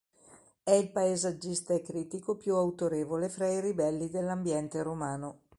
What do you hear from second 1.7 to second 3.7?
e critico più autorevole fra i